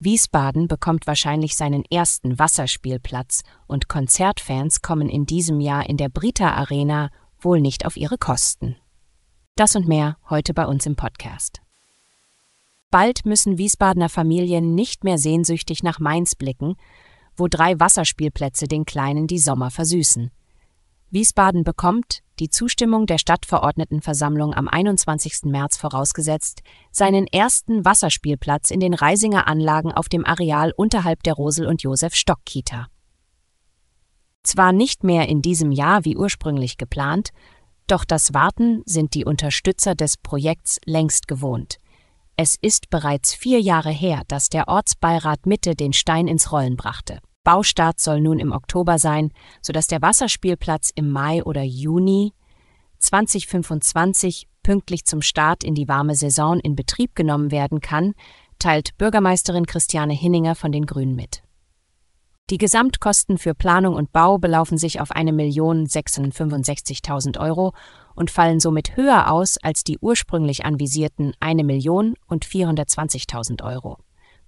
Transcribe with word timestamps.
Wiesbaden 0.00 0.68
bekommt 0.68 1.08
wahrscheinlich 1.08 1.56
seinen 1.56 1.84
ersten 1.84 2.38
Wasserspielplatz 2.38 3.42
und 3.66 3.88
Konzertfans 3.88 4.80
kommen 4.80 5.08
in 5.08 5.26
diesem 5.26 5.60
Jahr 5.60 5.88
in 5.88 5.96
der 5.96 6.08
Brita 6.08 6.52
Arena 6.52 7.10
wohl 7.40 7.60
nicht 7.60 7.84
auf 7.84 7.96
ihre 7.96 8.16
Kosten. 8.16 8.76
Das 9.56 9.74
und 9.74 9.88
mehr 9.88 10.16
heute 10.30 10.54
bei 10.54 10.66
uns 10.66 10.86
im 10.86 10.94
Podcast. 10.94 11.60
Bald 12.90 13.26
müssen 13.26 13.58
Wiesbadener 13.58 14.08
Familien 14.08 14.76
nicht 14.76 15.02
mehr 15.02 15.18
sehnsüchtig 15.18 15.82
nach 15.82 15.98
Mainz 15.98 16.36
blicken, 16.36 16.76
wo 17.36 17.48
drei 17.48 17.78
Wasserspielplätze 17.80 18.68
den 18.68 18.84
Kleinen 18.84 19.26
die 19.26 19.38
Sommer 19.38 19.70
versüßen. 19.72 20.30
Wiesbaden 21.10 21.64
bekommt, 21.64 22.20
die 22.38 22.50
Zustimmung 22.50 23.06
der 23.06 23.16
Stadtverordnetenversammlung 23.18 24.52
am 24.52 24.68
21. 24.68 25.44
März 25.44 25.78
vorausgesetzt, 25.78 26.60
seinen 26.92 27.26
ersten 27.26 27.84
Wasserspielplatz 27.84 28.70
in 28.70 28.80
den 28.80 28.92
Reisinger 28.92 29.46
Anlagen 29.46 29.90
auf 29.90 30.08
dem 30.08 30.26
Areal 30.26 30.72
unterhalb 30.76 31.22
der 31.22 31.32
Rosel- 31.32 31.66
und 31.66 31.82
Josef-Stock-Kita. 31.82 32.88
Zwar 34.42 34.72
nicht 34.72 35.02
mehr 35.02 35.28
in 35.28 35.42
diesem 35.42 35.72
Jahr 35.72 36.04
wie 36.04 36.16
ursprünglich 36.16 36.76
geplant, 36.76 37.30
doch 37.86 38.04
das 38.04 38.34
Warten 38.34 38.82
sind 38.84 39.14
die 39.14 39.24
Unterstützer 39.24 39.94
des 39.94 40.18
Projekts 40.18 40.78
längst 40.84 41.26
gewohnt. 41.26 41.78
Es 42.36 42.56
ist 42.60 42.90
bereits 42.90 43.34
vier 43.34 43.60
Jahre 43.60 43.90
her, 43.90 44.22
dass 44.28 44.48
der 44.48 44.68
Ortsbeirat 44.68 45.46
Mitte 45.46 45.74
den 45.74 45.92
Stein 45.92 46.28
ins 46.28 46.52
Rollen 46.52 46.76
brachte. 46.76 47.18
Baustart 47.48 47.98
soll 47.98 48.20
nun 48.20 48.38
im 48.40 48.52
Oktober 48.52 48.98
sein, 48.98 49.32
sodass 49.62 49.86
der 49.86 50.02
Wasserspielplatz 50.02 50.92
im 50.94 51.10
Mai 51.10 51.42
oder 51.42 51.62
Juni 51.62 52.34
2025 52.98 54.46
pünktlich 54.62 55.06
zum 55.06 55.22
Start 55.22 55.64
in 55.64 55.74
die 55.74 55.88
warme 55.88 56.14
Saison 56.14 56.60
in 56.60 56.76
Betrieb 56.76 57.14
genommen 57.14 57.50
werden 57.50 57.80
kann, 57.80 58.12
teilt 58.58 58.98
Bürgermeisterin 58.98 59.64
Christiane 59.64 60.12
Hinninger 60.12 60.56
von 60.56 60.72
den 60.72 60.84
Grünen 60.84 61.16
mit. 61.16 61.42
Die 62.50 62.58
Gesamtkosten 62.58 63.38
für 63.38 63.54
Planung 63.54 63.94
und 63.94 64.12
Bau 64.12 64.36
belaufen 64.36 64.76
sich 64.76 65.00
auf 65.00 65.10
1.665.000 65.10 67.40
Euro 67.40 67.72
und 68.14 68.30
fallen 68.30 68.60
somit 68.60 68.98
höher 68.98 69.32
aus 69.32 69.56
als 69.56 69.84
die 69.84 69.98
ursprünglich 69.98 70.66
anvisierten 70.66 71.32
1.420.000 71.40 73.64
Euro. 73.64 73.96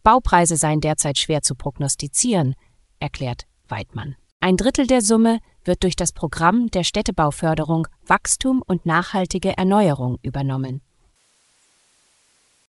Baupreise 0.03 0.59
seien 0.59 0.83
derzeit 0.83 1.17
schwer 1.17 1.41
zu 1.41 1.55
prognostizieren, 1.55 2.55
erklärt 3.01 3.47
Weidmann. 3.69 4.17
Ein 4.41 4.56
Drittel 4.56 4.87
der 4.87 5.03
Summe 5.03 5.41
wird 5.65 5.83
durch 5.83 5.97
das 5.97 6.12
Programm 6.12 6.70
der 6.70 6.84
Städtebauförderung 6.84 7.87
Wachstum 8.06 8.62
und 8.67 8.87
nachhaltige 8.87 9.56
Erneuerung 9.56 10.19
übernommen. 10.23 10.81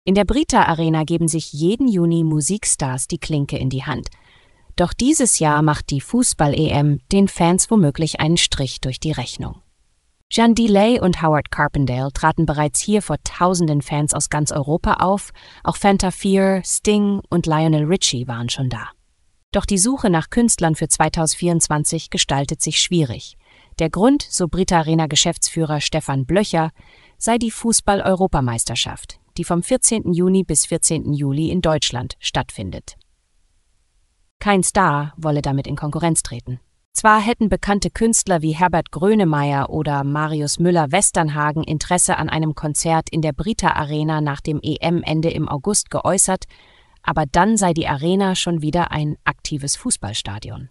In 0.03 0.15
der 0.15 0.25
Brita 0.25 0.63
Arena 0.63 1.03
geben 1.03 1.27
sich 1.27 1.53
jeden 1.53 1.87
Juni 1.87 2.23
Musikstars 2.23 3.07
die 3.07 3.19
Klinke 3.19 3.57
in 3.57 3.69
die 3.69 3.85
Hand. 3.85 4.09
Doch 4.75 4.93
dieses 4.93 5.39
Jahr 5.39 5.61
macht 5.61 5.91
die 5.91 6.01
Fußball-EM 6.01 6.99
den 7.11 7.27
Fans 7.27 7.69
womöglich 7.69 8.19
einen 8.19 8.37
Strich 8.37 8.81
durch 8.81 8.99
die 8.99 9.11
Rechnung. 9.11 9.61
Jean 10.29 10.55
Delay 10.55 10.99
und 10.99 11.21
Howard 11.21 11.51
Carpendale 11.51 12.11
traten 12.13 12.45
bereits 12.45 12.79
hier 12.79 13.01
vor 13.01 13.17
tausenden 13.23 13.81
Fans 13.81 14.13
aus 14.13 14.29
ganz 14.29 14.51
Europa 14.51 14.93
auf, 14.95 15.33
auch 15.63 15.75
Fanta 15.75 16.09
Fear, 16.09 16.63
Sting 16.65 17.21
und 17.29 17.45
Lionel 17.45 17.83
Richie 17.83 18.27
waren 18.27 18.49
schon 18.49 18.69
da. 18.69 18.89
Doch 19.51 19.65
die 19.65 19.77
Suche 19.77 20.09
nach 20.09 20.29
Künstlern 20.29 20.75
für 20.75 20.87
2024 20.87 22.09
gestaltet 22.09 22.61
sich 22.61 22.79
schwierig. 22.79 23.37
Der 23.79 23.89
Grund, 23.89 24.25
so 24.29 24.47
Brita 24.47 24.77
Arena 24.79 25.07
Geschäftsführer 25.07 25.81
Stefan 25.81 26.25
Blöcher, 26.25 26.71
sei 27.17 27.37
die 27.37 27.51
Fußball-Europameisterschaft, 27.51 29.19
die 29.37 29.43
vom 29.43 29.61
14. 29.61 30.13
Juni 30.13 30.43
bis 30.43 30.65
14. 30.67 31.11
Juli 31.13 31.49
in 31.49 31.61
Deutschland 31.61 32.15
stattfindet. 32.19 32.95
Kein 34.39 34.63
Star 34.63 35.13
wolle 35.17 35.41
damit 35.41 35.67
in 35.67 35.75
Konkurrenz 35.75 36.23
treten. 36.23 36.59
Zwar 36.93 37.21
hätten 37.21 37.49
bekannte 37.49 37.89
Künstler 37.89 38.41
wie 38.41 38.55
Herbert 38.55 38.91
Grönemeyer 38.91 39.69
oder 39.69 40.03
Marius 40.03 40.59
Müller-Westernhagen 40.59 41.63
Interesse 41.63 42.17
an 42.17 42.29
einem 42.29 42.55
Konzert 42.55 43.09
in 43.09 43.21
der 43.21 43.33
Brita 43.33 43.73
Arena 43.73 44.21
nach 44.21 44.41
dem 44.41 44.59
EM-Ende 44.61 45.29
im 45.29 45.47
August 45.47 45.89
geäußert, 45.89 46.45
aber 47.03 47.25
dann 47.25 47.57
sei 47.57 47.73
die 47.73 47.87
Arena 47.87 48.35
schon 48.35 48.61
wieder 48.61 48.91
ein 48.91 49.17
aktives 49.23 49.75
Fußballstadion. 49.75 50.69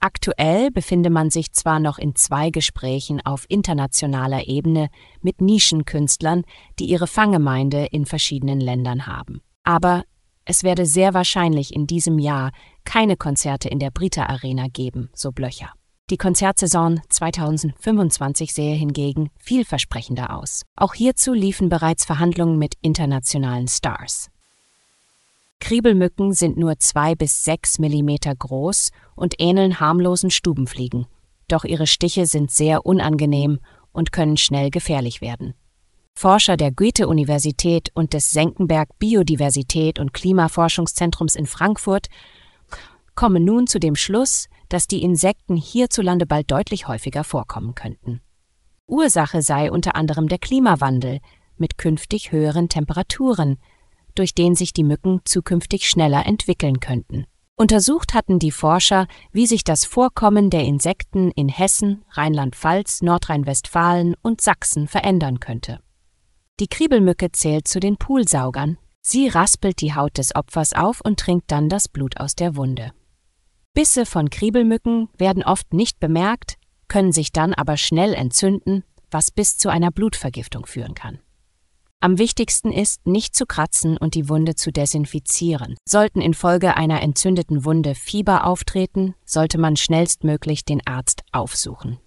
Aktuell 0.00 0.70
befinde 0.70 1.08
man 1.08 1.30
sich 1.30 1.52
zwar 1.52 1.80
noch 1.80 1.96
in 1.98 2.14
zwei 2.14 2.50
Gesprächen 2.50 3.24
auf 3.24 3.46
internationaler 3.48 4.46
Ebene 4.46 4.88
mit 5.22 5.40
Nischenkünstlern, 5.40 6.42
die 6.78 6.84
ihre 6.84 7.06
Fangemeinde 7.06 7.86
in 7.86 8.04
verschiedenen 8.04 8.60
Ländern 8.60 9.06
haben. 9.06 9.40
Aber 9.62 10.04
es 10.44 10.62
werde 10.62 10.84
sehr 10.84 11.14
wahrscheinlich 11.14 11.74
in 11.74 11.86
diesem 11.86 12.18
Jahr 12.18 12.52
keine 12.84 13.16
Konzerte 13.16 13.70
in 13.70 13.78
der 13.78 13.90
Brita 13.90 14.26
Arena 14.26 14.66
geben, 14.68 15.08
so 15.14 15.32
Blöcher. 15.32 15.72
Die 16.10 16.18
Konzertsaison 16.18 17.00
2025 17.08 18.52
sehe 18.52 18.74
hingegen 18.74 19.30
vielversprechender 19.38 20.36
aus. 20.36 20.64
Auch 20.76 20.92
hierzu 20.92 21.32
liefen 21.32 21.70
bereits 21.70 22.04
Verhandlungen 22.04 22.58
mit 22.58 22.74
internationalen 22.82 23.68
Stars. 23.68 24.28
Kriebelmücken 25.64 26.34
sind 26.34 26.58
nur 26.58 26.78
zwei 26.78 27.14
bis 27.14 27.42
sechs 27.42 27.78
Millimeter 27.78 28.34
groß 28.34 28.90
und 29.16 29.36
ähneln 29.38 29.80
harmlosen 29.80 30.30
Stubenfliegen. 30.30 31.06
Doch 31.48 31.64
ihre 31.64 31.86
Stiche 31.86 32.26
sind 32.26 32.50
sehr 32.50 32.84
unangenehm 32.84 33.60
und 33.90 34.12
können 34.12 34.36
schnell 34.36 34.68
gefährlich 34.68 35.22
werden. 35.22 35.54
Forscher 36.14 36.58
der 36.58 36.70
Goethe-Universität 36.70 37.88
und 37.94 38.12
des 38.12 38.30
Senckenberg 38.30 38.90
Biodiversität 38.98 39.98
und 39.98 40.12
Klimaforschungszentrums 40.12 41.34
in 41.34 41.46
Frankfurt 41.46 42.08
kommen 43.14 43.42
nun 43.42 43.66
zu 43.66 43.80
dem 43.80 43.96
Schluss, 43.96 44.48
dass 44.68 44.86
die 44.86 45.02
Insekten 45.02 45.56
hierzulande 45.56 46.26
bald 46.26 46.50
deutlich 46.50 46.88
häufiger 46.88 47.24
vorkommen 47.24 47.74
könnten. 47.74 48.20
Ursache 48.86 49.40
sei 49.40 49.72
unter 49.72 49.96
anderem 49.96 50.28
der 50.28 50.38
Klimawandel 50.38 51.20
mit 51.56 51.78
künftig 51.78 52.32
höheren 52.32 52.68
Temperaturen, 52.68 53.56
durch 54.14 54.34
den 54.34 54.54
sich 54.54 54.72
die 54.72 54.84
Mücken 54.84 55.20
zukünftig 55.24 55.88
schneller 55.88 56.26
entwickeln 56.26 56.80
könnten. 56.80 57.26
Untersucht 57.56 58.14
hatten 58.14 58.40
die 58.40 58.50
Forscher, 58.50 59.06
wie 59.30 59.46
sich 59.46 59.62
das 59.62 59.84
Vorkommen 59.84 60.50
der 60.50 60.64
Insekten 60.64 61.30
in 61.30 61.48
Hessen, 61.48 62.04
Rheinland-Pfalz, 62.10 63.02
Nordrhein-Westfalen 63.02 64.16
und 64.22 64.40
Sachsen 64.40 64.88
verändern 64.88 65.38
könnte. 65.38 65.78
Die 66.58 66.66
Kriebelmücke 66.66 67.30
zählt 67.30 67.68
zu 67.68 67.78
den 67.78 67.96
Poolsaugern. 67.96 68.78
Sie 69.02 69.28
raspelt 69.28 69.80
die 69.80 69.94
Haut 69.94 70.18
des 70.18 70.34
Opfers 70.34 70.72
auf 70.72 71.00
und 71.00 71.20
trinkt 71.20 71.50
dann 71.52 71.68
das 71.68 71.88
Blut 71.88 72.18
aus 72.18 72.34
der 72.34 72.56
Wunde. 72.56 72.92
Bisse 73.72 74.06
von 74.06 74.30
Kriebelmücken 74.30 75.08
werden 75.16 75.44
oft 75.44 75.72
nicht 75.72 76.00
bemerkt, 76.00 76.56
können 76.88 77.12
sich 77.12 77.32
dann 77.32 77.54
aber 77.54 77.76
schnell 77.76 78.14
entzünden, 78.14 78.84
was 79.10 79.30
bis 79.30 79.58
zu 79.58 79.68
einer 79.68 79.90
Blutvergiftung 79.90 80.66
führen 80.66 80.94
kann. 80.94 81.20
Am 82.04 82.18
wichtigsten 82.18 82.70
ist, 82.70 83.06
nicht 83.06 83.34
zu 83.34 83.46
kratzen 83.46 83.96
und 83.96 84.14
die 84.14 84.28
Wunde 84.28 84.56
zu 84.56 84.70
desinfizieren. 84.70 85.76
Sollten 85.86 86.20
infolge 86.20 86.76
einer 86.76 87.00
entzündeten 87.00 87.64
Wunde 87.64 87.94
Fieber 87.94 88.44
auftreten, 88.44 89.14
sollte 89.24 89.56
man 89.56 89.74
schnellstmöglich 89.76 90.66
den 90.66 90.86
Arzt 90.86 91.22
aufsuchen. 91.32 91.98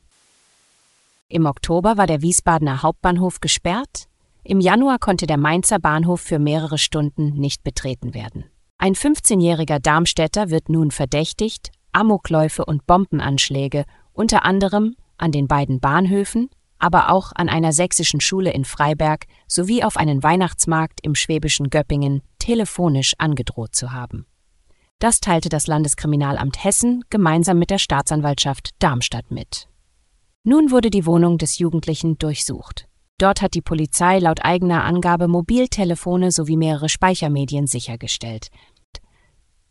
Im 1.30 1.48
Oktober 1.48 1.98
war 1.98 2.06
der 2.06 2.22
Wiesbadener 2.22 2.84
Hauptbahnhof 2.84 3.40
gesperrt, 3.40 4.08
im 4.44 4.60
Januar 4.60 5.00
konnte 5.00 5.26
der 5.26 5.38
Mainzer 5.38 5.80
Bahnhof 5.80 6.22
für 6.22 6.38
mehrere 6.38 6.78
Stunden 6.78 7.34
nicht 7.34 7.64
betreten 7.64 8.14
werden. 8.14 8.44
Ein 8.78 8.94
15-jähriger 8.94 9.80
Darmstädter 9.80 10.52
wird 10.52 10.70
nun 10.70 10.92
verdächtigt, 10.92 11.72
Amokläufe 11.92 12.66
und 12.66 12.86
Bombenanschläge 12.86 13.84
unter 14.14 14.46
anderem 14.46 14.96
an 15.18 15.32
den 15.32 15.48
beiden 15.48 15.80
Bahnhöfen 15.80 16.52
aber 16.80 17.12
auch 17.12 17.32
an 17.36 17.50
einer 17.50 17.74
sächsischen 17.74 18.22
Schule 18.22 18.52
in 18.52 18.66
Freiberg 18.66 19.26
sowie 19.48 19.84
auf 19.84 19.98
einen 19.98 20.24
Weihnachtsmarkt 20.24 21.00
im 21.04 21.16
schwäbischen 21.16 21.70
Göppingen 21.70 22.22
telefonisch 22.40 23.14
angedroht 23.18 23.76
zu 23.76 23.92
haben. 23.92 24.26
Das 25.00 25.20
teilte 25.20 25.50
das 25.50 25.68
Landeskriminalamt 25.68 26.64
Hessen 26.64 27.04
gemeinsam 27.10 27.60
mit 27.60 27.70
der 27.70 27.78
Staatsanwaltschaft 27.78 28.72
Darmstadt 28.80 29.30
mit. 29.30 29.68
Nun 30.44 30.72
wurde 30.72 30.90
die 30.90 31.06
Wohnung 31.06 31.38
des 31.38 31.60
Jugendlichen 31.60 32.18
durchsucht. 32.18 32.88
Dort 33.20 33.42
hat 33.42 33.54
die 33.54 33.62
Polizei 33.62 34.20
laut 34.20 34.44
eigener 34.44 34.84
Angabe 34.84 35.28
Mobiltelefone 35.28 36.32
sowie 36.32 36.58
mehrere 36.58 36.90
Speichermedien 36.90 37.68
sichergestellt. 37.68 38.50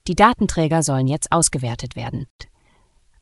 Die 0.07 0.15
Datenträger 0.15 0.83
sollen 0.83 1.07
jetzt 1.09 1.33
ausgewertet 1.33 1.97
werden. 1.97 2.27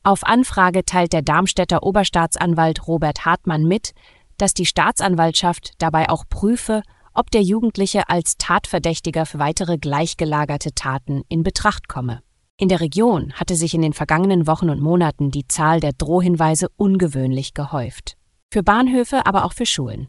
Auf 0.07 0.23
Anfrage 0.23 0.85
teilt 0.85 1.15
der 1.15 1.23
Darmstädter 1.23 1.83
Oberstaatsanwalt 1.83 2.87
Robert 2.87 3.25
Hartmann 3.25 3.65
mit, 3.65 3.95
dass 4.37 4.53
die 4.53 4.67
Staatsanwaltschaft 4.67 5.73
dabei 5.79 6.11
auch 6.11 6.25
prüfe, 6.29 6.83
ob 7.15 7.31
der 7.31 7.41
Jugendliche 7.41 8.11
als 8.11 8.37
Tatverdächtiger 8.37 9.25
für 9.25 9.39
weitere 9.39 9.79
gleichgelagerte 9.79 10.75
Taten 10.75 11.23
in 11.31 11.43
Betracht 11.43 11.89
komme. 11.89 12.23
In 12.59 12.69
der 12.69 12.81
Region 12.81 13.33
hatte 13.33 13.57
sich 13.57 13.73
in 13.73 13.81
den 13.81 13.95
vergangenen 13.95 14.47
Wochen 14.47 14.69
und 14.69 14.83
Monaten 14.83 15.31
die 15.31 15.49
Zahl 15.49 15.81
der 15.81 15.95
Drohhinweise 15.95 16.69
ungewöhnlich 16.77 17.55
gehäuft. 17.55 18.19
Für 18.51 18.63
Bahnhöfe, 18.63 19.25
aber 19.25 19.47
auch 19.47 19.55
für 19.55 19.67
Schulen. 19.67 20.09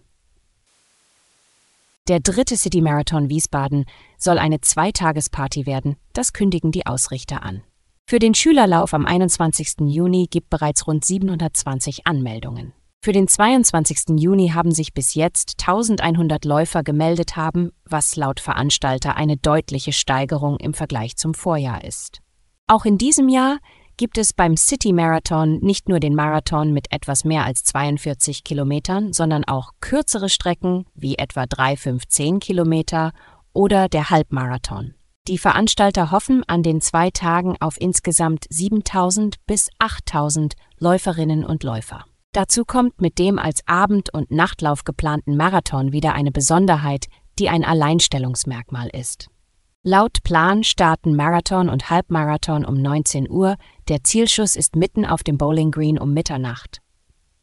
Der 2.10 2.20
dritte 2.20 2.58
City 2.58 2.82
Marathon 2.82 3.30
Wiesbaden 3.30 3.86
soll 4.18 4.40
eine 4.40 4.60
Zweitagesparty 4.60 5.66
werden, 5.66 5.96
das 6.12 6.34
kündigen 6.34 6.72
die 6.72 6.86
Ausrichter 6.86 7.44
an. 7.44 7.64
Für 8.08 8.20
den 8.20 8.36
Schülerlauf 8.36 8.94
am 8.94 9.08
21. 9.08 9.78
Juni 9.88 10.28
gibt 10.30 10.52
bereits 10.52 10.86
rund 10.86 11.04
720 11.04 12.06
Anmeldungen. 12.06 12.72
Für 13.04 13.14
den 13.14 13.28
22. 13.28 14.20
Juni 14.20 14.50
haben 14.50 14.72
sich 14.72 14.94
bis 14.94 15.16
jetzt 15.16 15.56
1100 15.60 16.46
Läufer 16.46 16.84
gemeldet 16.84 17.36
haben, 17.36 17.72
was 17.84 18.16
laut 18.16 18.40
Veranstalter 18.40 19.16
eine 19.16 19.38
deutliche 19.38 19.92
Steigerung 19.92 20.58
im 20.58 20.76
Vergleich 20.76 21.16
zum 21.16 21.34
Vorjahr 21.34 21.84
ist. 21.84 22.20
Auch 22.68 22.86
in 22.86 23.00
diesem 23.00 23.28
Jahr 23.28 23.58
gibt 23.98 24.20
es 24.20 24.34
beim 24.34 24.56
City 24.56 24.94
Marathon 24.94 25.58
nicht 25.62 25.90
nur 25.90 26.00
den 26.00 26.14
Marathon 26.14 26.74
mit 26.74 26.92
etwas 26.92 27.24
mehr 27.24 27.44
als 27.44 27.64
42 27.64 28.44
Kilometern, 28.44 29.14
sondern 29.14 29.46
auch 29.46 29.72
kürzere 29.82 30.30
Strecken 30.30 30.86
wie 30.94 31.16
etwa 31.16 31.48
3, 31.48 31.76
5, 31.76 32.08
10 32.08 32.40
Kilometer 32.40 33.14
oder 33.52 33.90
der 33.90 34.12
Halbmarathon. 34.12 34.94
Die 35.28 35.40
Veranstalter 35.40 36.12
hoffen 36.12 36.44
an 36.46 36.62
den 36.62 36.82
zwei 36.82 37.10
Tagen 37.10 37.56
auf 37.60 37.82
insgesamt 37.82 38.46
7000 38.52 39.38
bis 39.48 39.70
8000 39.80 40.54
Läuferinnen 40.78 41.44
und 41.44 41.64
Läufer. 41.64 42.06
Dazu 42.32 42.64
kommt 42.64 43.02
mit 43.02 43.18
dem 43.18 43.40
als 43.40 43.68
Abend- 43.68 44.14
und 44.14 44.30
Nachtlauf 44.30 44.84
geplanten 44.84 45.36
Marathon 45.36 45.92
wieder 45.92 46.14
eine 46.14 46.32
Besonderheit, 46.32 47.08
die 47.40 47.50
ein 47.50 47.64
Alleinstellungsmerkmal 47.64 48.90
ist. 48.90 49.30
Laut 49.82 50.22
Plan 50.24 50.64
starten 50.64 51.16
Marathon 51.16 51.70
und 51.70 51.90
Halbmarathon 51.90 52.64
um 52.64 52.76
19 52.76 53.28
Uhr, 53.28 53.56
der 53.88 54.04
Zielschuss 54.04 54.56
ist 54.56 54.76
mitten 54.76 55.06
auf 55.06 55.24
dem 55.24 55.40
Bowling 55.40 55.72
Green 55.72 55.98
um 55.98 56.14
Mitternacht. 56.14 56.82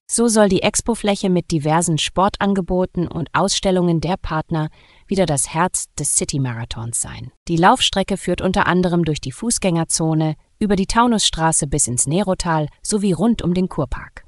So 0.06 0.29
soll 0.29 0.50
die 0.50 0.62
Expofläche 0.62 1.31
mit 1.31 1.50
diversen 1.50 1.96
Sportangeboten 1.96 3.08
und 3.08 3.31
Ausstellungen 3.32 4.00
der 4.00 4.19
Partner 4.19 4.69
wieder 5.12 5.26
das 5.26 5.55
Herz 5.55 5.85
des 5.99 6.17
City 6.17 6.41
Marathons 6.41 7.00
sein. 7.00 7.31
Die 7.47 7.56
Laufstrecke 7.56 8.17
führt 8.17 8.41
unter 8.41 8.67
anderem 8.67 9.05
durch 9.05 9.20
die 9.20 9.31
Fußgängerzone, 9.31 10.35
über 10.59 10.75
die 10.75 10.87
Taunusstraße 10.87 11.69
bis 11.69 11.87
ins 11.87 12.09
Nerotal 12.09 12.67
sowie 12.82 13.12
rund 13.12 13.43
um 13.43 13.55
den 13.55 13.69
Kurpark. 13.69 14.25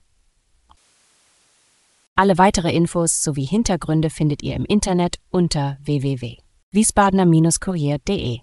Alle 2.15 2.39
weitere 2.39 2.71
Infos 2.71 3.23
sowie 3.23 3.47
Hintergründe 3.47 4.11
findet 4.11 4.43
ihr 4.43 4.55
im 4.55 4.65
Internet 4.65 5.17
unter 5.31 5.79
www 5.83 6.45
wiesbadener-kurier.de. 6.75 8.41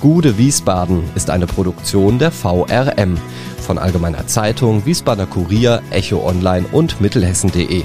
Gude 0.00 0.38
Wiesbaden 0.38 1.04
ist 1.14 1.30
eine 1.30 1.46
Produktion 1.46 2.18
der 2.18 2.32
VRM 2.32 3.18
von 3.58 3.78
Allgemeiner 3.78 4.26
Zeitung, 4.26 4.84
Wiesbadener 4.86 5.26
Kurier, 5.26 5.82
Echo 5.90 6.26
Online 6.26 6.66
und 6.72 7.00
Mittelhessen.de. 7.00 7.84